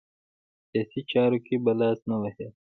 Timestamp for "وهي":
2.21-2.47